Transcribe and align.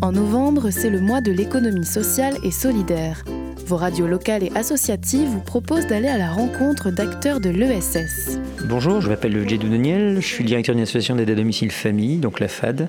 En 0.00 0.12
novembre, 0.12 0.70
c'est 0.70 0.90
le 0.90 1.00
mois 1.00 1.20
de 1.20 1.32
l'économie 1.32 1.84
sociale 1.84 2.36
et 2.44 2.50
solidaire. 2.50 3.24
Vos 3.68 3.76
radios 3.76 4.06
locales 4.06 4.44
et 4.44 4.50
associatives 4.54 5.28
vous 5.28 5.42
proposent 5.42 5.86
d'aller 5.86 6.08
à 6.08 6.16
la 6.16 6.30
rencontre 6.30 6.90
d'acteurs 6.90 7.38
de 7.38 7.50
l'ESS. 7.50 8.38
Bonjour, 8.64 9.02
je 9.02 9.10
m'appelle 9.10 9.46
Jedou 9.46 9.68
Daniel, 9.68 10.22
je 10.22 10.26
suis 10.26 10.42
directeur 10.42 10.74
d'une 10.74 10.84
association 10.84 11.16
d'aide 11.16 11.28
à 11.28 11.34
domicile 11.34 11.70
famille, 11.70 12.16
donc 12.16 12.40
la 12.40 12.48
FAD, 12.48 12.88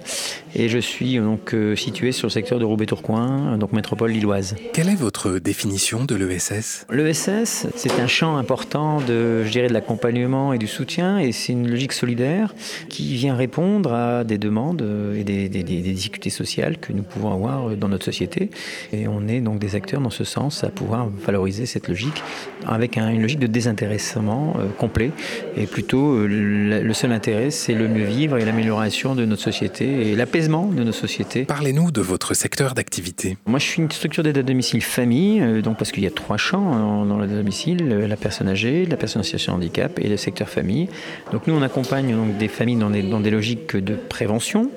et 0.55 0.70
je 0.70 0.78
suis 0.78 1.18
donc 1.18 1.54
euh, 1.54 1.76
situé 1.76 2.13
sur 2.13 2.28
le 2.28 2.31
secteur 2.31 2.60
de 2.60 2.65
Roubaix-Tourcoing, 2.65 3.57
donc 3.57 3.73
métropole 3.73 4.12
lilloise. 4.12 4.55
Quelle 4.71 4.87
est 4.87 4.96
votre 4.96 5.39
définition 5.39 6.05
de 6.05 6.15
l'ESS 6.15 6.85
L'ESS, 6.89 7.67
c'est 7.75 7.99
un 7.99 8.07
champ 8.07 8.37
important 8.37 9.01
de, 9.01 9.43
je 9.43 9.51
dirais, 9.51 9.67
de 9.67 9.73
l'accompagnement 9.73 10.53
et 10.53 10.57
du 10.57 10.67
soutien, 10.67 11.19
et 11.19 11.33
c'est 11.33 11.51
une 11.51 11.69
logique 11.69 11.91
solidaire 11.91 12.55
qui 12.87 13.15
vient 13.15 13.35
répondre 13.35 13.91
à 13.91 14.23
des 14.23 14.37
demandes 14.37 14.87
et 15.13 15.25
des, 15.25 15.49
des, 15.49 15.63
des 15.63 15.81
difficultés 15.81 16.30
sociales 16.30 16.77
que 16.77 16.93
nous 16.93 17.03
pouvons 17.03 17.34
avoir 17.34 17.75
dans 17.75 17.89
notre 17.89 18.05
société. 18.05 18.49
Et 18.93 19.09
on 19.09 19.27
est 19.27 19.41
donc 19.41 19.59
des 19.59 19.75
acteurs 19.75 19.99
dans 19.99 20.09
ce 20.09 20.23
sens 20.23 20.63
pouvoir 20.71 21.07
valoriser 21.25 21.65
cette 21.65 21.87
logique 21.87 22.23
avec 22.67 22.97
une 22.97 23.21
logique 23.21 23.39
de 23.39 23.47
désintéressement 23.47 24.55
euh, 24.57 24.67
complet. 24.77 25.11
Et 25.55 25.65
plutôt, 25.65 26.13
euh, 26.13 26.27
le, 26.27 26.93
seul 26.93 27.11
intérêt, 27.11 27.51
c'est 27.51 27.73
le 27.73 27.87
mieux 27.87 28.05
vivre 28.05 28.37
et 28.37 28.45
l'amélioration 28.45 29.15
de 29.15 29.25
notre 29.25 29.41
société 29.41 30.09
et 30.09 30.15
l'apaisement 30.15 30.67
de 30.67 30.83
nos 30.83 30.91
sociétés. 30.91 31.45
Parlez-nous 31.45 31.91
de 31.91 32.01
votre 32.01 32.33
secteur 32.33 32.73
d'activité. 32.73 33.37
Moi, 33.45 33.59
je 33.59 33.65
suis 33.65 33.81
une 33.81 33.91
structure 33.91 34.23
d'aide 34.23 34.37
à 34.37 34.43
domicile 34.43 34.81
famille, 34.81 35.41
euh, 35.41 35.61
donc 35.61 35.77
parce 35.77 35.91
qu'il 35.91 36.03
y 36.03 36.07
a 36.07 36.11
trois 36.11 36.37
champs 36.37 37.05
dans 37.05 37.17
le 37.17 37.27
domicile 37.27 37.87
la 37.89 38.17
personne 38.17 38.47
âgée, 38.47 38.85
la 38.85 38.97
personne 38.97 39.21
en 39.21 39.23
situation 39.23 39.53
de 39.53 39.57
handicap 39.57 39.99
et 39.99 40.07
le 40.07 40.17
secteur 40.17 40.49
famille. 40.49 40.89
Donc, 41.31 41.47
nous, 41.47 41.53
on 41.53 41.61
accompagne 41.61 42.15
donc, 42.15 42.37
des 42.37 42.47
familles 42.47 42.77
dans 42.77 42.89
des, 42.89 43.03
dans 43.03 43.20
des 43.20 43.31
logiques 43.31 43.75
de 43.75 43.95
prévention 43.95 44.70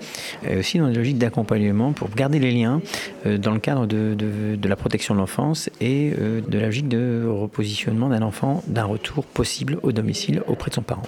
et 0.48 0.56
aussi 0.56 0.79
dans 0.79 0.88
des 0.88 0.95
logiques 0.95 1.18
d'accompagnement 1.18 1.93
pour 1.93 2.10
garder 2.10 2.38
les 2.38 2.52
liens 2.52 2.80
dans 3.24 3.52
le 3.52 3.59
cadre 3.59 3.87
de, 3.87 4.15
de, 4.15 4.56
de 4.56 4.68
la 4.68 4.77
protection 4.77 5.15
de 5.15 5.20
l'enfance 5.20 5.70
et 5.83 6.15
euh, 6.19 6.41
de 6.41 6.59
la 6.59 6.66
logique 6.66 6.88
de 6.88 7.27
repositionnement 7.29 8.09
d'un 8.09 8.23
enfant 8.23 8.63
d'un 8.69 8.85
retour 8.85 9.25
possible 9.25 9.79
au 9.83 9.91
domicile 9.91 10.43
auprès 10.47 10.71
de 10.71 10.77
son 10.77 10.83
parent. 10.83 11.02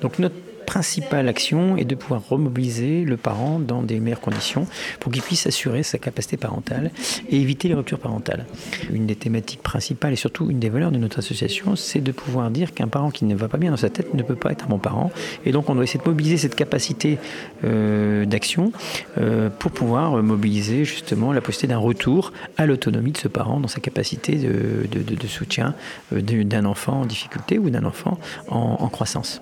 Donc 0.00 0.18
notre 0.18 0.34
principale 0.66 1.28
action 1.28 1.76
est 1.76 1.84
de 1.84 1.94
pouvoir 1.94 2.22
remobiliser 2.28 3.04
le 3.04 3.16
parent 3.16 3.58
dans 3.58 3.82
des 3.82 4.00
meilleures 4.00 4.20
conditions 4.20 4.66
pour 5.00 5.12
qu'il 5.12 5.22
puisse 5.22 5.46
assurer 5.46 5.82
sa 5.82 5.98
capacité 5.98 6.36
parentale 6.36 6.90
et 7.30 7.40
éviter 7.40 7.68
les 7.68 7.74
ruptures 7.74 7.98
parentales. 7.98 8.46
Une 8.90 9.06
des 9.06 9.16
thématiques 9.16 9.62
principales 9.62 10.12
et 10.12 10.16
surtout 10.16 10.50
une 10.50 10.58
des 10.58 10.68
valeurs 10.68 10.90
de 10.90 10.98
notre 10.98 11.20
association, 11.20 11.76
c'est 11.76 12.00
de 12.00 12.12
pouvoir 12.12 12.50
dire 12.50 12.74
qu'un 12.74 12.88
parent 12.88 13.10
qui 13.10 13.24
ne 13.24 13.34
va 13.34 13.48
pas 13.48 13.58
bien 13.58 13.70
dans 13.70 13.76
sa 13.76 13.88
tête 13.88 14.12
ne 14.12 14.22
peut 14.22 14.34
pas 14.34 14.52
être 14.52 14.64
un 14.64 14.68
bon 14.68 14.78
parent. 14.78 15.10
Et 15.44 15.52
donc 15.52 15.70
on 15.70 15.74
doit 15.74 15.84
essayer 15.84 16.00
de 16.02 16.08
mobiliser 16.08 16.36
cette 16.36 16.56
capacité 16.56 17.18
euh, 17.64 18.26
d'action 18.26 18.72
euh, 19.18 19.48
pour 19.48 19.70
pouvoir 19.70 20.22
mobiliser 20.22 20.84
justement 20.84 21.32
la 21.32 21.40
possibilité 21.40 21.68
d'un 21.68 21.78
retour 21.78 22.32
à 22.56 22.66
l'autonomie 22.66 23.12
de 23.12 23.18
ce 23.18 23.28
parent 23.28 23.60
dans 23.60 23.68
sa 23.68 23.80
capacité 23.80 24.36
de, 24.36 25.26
soutien 25.28 25.74
euh, 26.12 26.20
d'un 26.20 26.64
enfant 26.64 27.00
en 27.02 27.06
difficulté 27.06 27.58
ou 27.58 27.70
d'un 27.70 27.84
enfant 27.84 28.18
en, 28.48 28.76
en 28.80 28.88
croissance. 28.88 29.40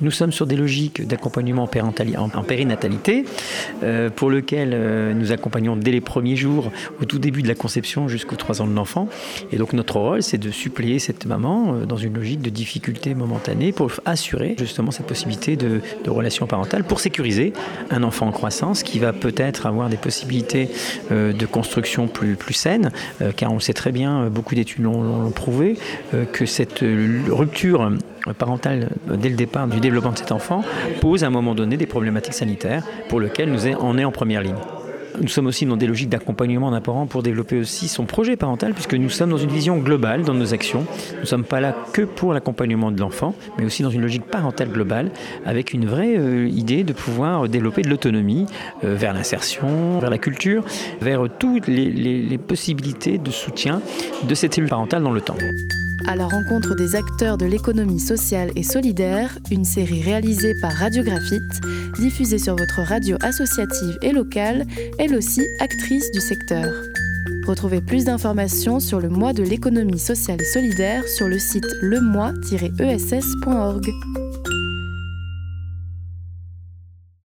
Nous 0.00 0.12
sommes 0.12 0.30
sur 0.30 0.46
des 0.46 0.54
logiques 0.54 1.04
d'accompagnement 1.04 1.64
en, 1.64 2.42
périnatalité, 2.44 3.24
euh, 3.82 4.10
pour 4.10 4.30
lequel 4.30 4.70
euh, 4.72 5.12
nous 5.12 5.32
accompagnons 5.32 5.74
dès 5.74 5.90
les 5.90 6.00
premiers 6.00 6.36
jours, 6.36 6.70
au 7.02 7.04
tout 7.04 7.18
début 7.18 7.42
de 7.42 7.48
la 7.48 7.56
conception 7.56 8.06
jusqu'aux 8.06 8.36
3 8.36 8.62
ans 8.62 8.68
de 8.68 8.74
l'enfant. 8.74 9.08
Et 9.50 9.56
donc 9.56 9.72
notre 9.72 9.98
rôle, 9.98 10.22
c'est 10.22 10.38
de 10.38 10.52
suppléer 10.52 11.00
cette 11.00 11.26
maman 11.26 11.74
euh, 11.74 11.84
dans 11.84 11.96
une 11.96 12.14
logique 12.14 12.42
de 12.42 12.50
difficulté 12.50 13.14
momentanée 13.14 13.72
pour 13.72 13.90
assurer 14.04 14.54
justement 14.56 14.92
cette 14.92 15.06
possibilité 15.06 15.56
de, 15.56 15.80
relation 16.06 16.46
parentale, 16.46 16.84
pour 16.84 17.00
sécuriser 17.00 17.52
un 17.90 18.02
enfant 18.02 18.28
en 18.28 18.32
croissance 18.32 18.82
qui 18.82 18.98
va 18.98 19.12
peut-être 19.12 19.66
avoir 19.66 19.88
des 19.88 19.96
possibilités 19.96 20.70
de 21.10 21.46
construction 21.46 22.08
plus, 22.08 22.34
plus 22.34 22.54
saines, 22.54 22.90
car 23.36 23.52
on 23.52 23.60
sait 23.60 23.74
très 23.74 23.92
bien, 23.92 24.28
beaucoup 24.30 24.54
d'études 24.54 24.84
l'ont 24.84 25.30
prouvé, 25.30 25.76
que 26.32 26.46
cette 26.46 26.82
rupture 27.28 27.92
parentale 28.34 28.90
dès 29.06 29.28
le 29.28 29.36
départ 29.36 29.66
du 29.66 29.80
développement 29.80 30.12
de 30.12 30.18
cet 30.18 30.32
enfant 30.32 30.62
pose 31.00 31.24
à 31.24 31.28
un 31.28 31.30
moment 31.30 31.54
donné 31.54 31.76
des 31.76 31.86
problématiques 31.86 32.34
sanitaires 32.34 32.84
pour 33.08 33.20
lesquelles 33.20 33.50
nous 33.50 33.66
on 33.80 33.98
est 33.98 34.04
en 34.04 34.12
première 34.12 34.42
ligne. 34.42 34.54
Nous 35.20 35.28
sommes 35.28 35.46
aussi 35.46 35.66
dans 35.66 35.76
des 35.76 35.86
logiques 35.86 36.08
d'accompagnement 36.08 36.70
d'un 36.70 36.80
parent 36.80 37.06
pour 37.06 37.22
développer 37.22 37.58
aussi 37.58 37.88
son 37.88 38.04
projet 38.04 38.36
parental, 38.36 38.72
puisque 38.72 38.94
nous 38.94 39.08
sommes 39.08 39.30
dans 39.30 39.38
une 39.38 39.50
vision 39.50 39.78
globale 39.78 40.22
dans 40.22 40.34
nos 40.34 40.54
actions. 40.54 40.86
Nous 41.14 41.20
ne 41.22 41.26
sommes 41.26 41.44
pas 41.44 41.60
là 41.60 41.74
que 41.92 42.02
pour 42.02 42.32
l'accompagnement 42.32 42.92
de 42.92 43.00
l'enfant, 43.00 43.34
mais 43.58 43.64
aussi 43.64 43.82
dans 43.82 43.90
une 43.90 44.02
logique 44.02 44.24
parentale 44.24 44.68
globale, 44.68 45.10
avec 45.44 45.72
une 45.72 45.86
vraie 45.86 46.16
euh, 46.16 46.48
idée 46.48 46.84
de 46.84 46.92
pouvoir 46.92 47.48
développer 47.48 47.82
de 47.82 47.88
l'autonomie 47.88 48.46
euh, 48.84 48.94
vers 48.94 49.12
l'insertion, 49.12 49.98
vers 49.98 50.10
la 50.10 50.18
culture, 50.18 50.64
vers 51.00 51.24
toutes 51.38 51.66
les, 51.66 51.90
les 51.90 52.38
possibilités 52.38 53.18
de 53.18 53.30
soutien 53.30 53.80
de 54.22 54.34
cette 54.34 54.54
cellule 54.54 54.70
parentale 54.70 55.02
dans 55.02 55.10
le 55.10 55.20
temps 55.20 55.36
à 56.06 56.16
la 56.16 56.26
rencontre 56.26 56.74
des 56.74 56.96
acteurs 56.96 57.38
de 57.38 57.46
l'économie 57.46 58.00
sociale 58.00 58.50
et 58.56 58.62
solidaire, 58.62 59.38
une 59.50 59.64
série 59.64 60.02
réalisée 60.02 60.54
par 60.60 60.72
Radiographite, 60.72 61.62
diffusée 61.98 62.38
sur 62.38 62.56
votre 62.56 62.82
radio 62.82 63.16
associative 63.20 63.96
et 64.02 64.12
locale, 64.12 64.66
elle 64.98 65.14
aussi 65.14 65.46
actrice 65.60 66.10
du 66.12 66.20
secteur. 66.20 66.70
Retrouvez 67.46 67.80
plus 67.80 68.04
d'informations 68.04 68.80
sur 68.80 69.00
le 69.00 69.08
mois 69.08 69.32
de 69.32 69.42
l'économie 69.42 69.98
sociale 69.98 70.42
et 70.42 70.44
solidaire 70.44 71.08
sur 71.08 71.28
le 71.28 71.38
site 71.38 71.64
lemoi-ess.org. 71.80 73.88